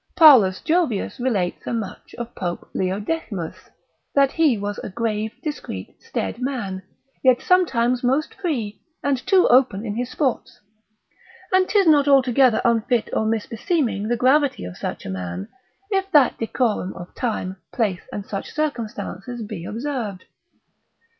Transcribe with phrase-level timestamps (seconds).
[0.15, 3.69] Paulus Jovius relates as much of Pope Leo Decimus,
[4.15, 6.81] that he was a grave, discreet, staid man,
[7.23, 10.59] yet sometimes most free, and too open in his sports.
[11.53, 15.49] And 'tis not altogether unfit or misbeseeming the gravity of such a man,
[15.91, 20.25] if that decorum of time, place, and such circumstances be observed.